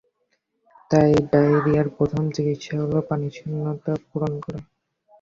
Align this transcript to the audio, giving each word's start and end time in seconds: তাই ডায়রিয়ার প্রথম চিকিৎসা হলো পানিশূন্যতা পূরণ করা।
তাই 0.91 1.11
ডায়রিয়ার 1.29 1.87
প্রথম 1.97 2.23
চিকিৎসা 2.35 2.73
হলো 2.81 2.99
পানিশূন্যতা 3.09 3.93
পূরণ 4.07 4.33
করা। 4.39 4.59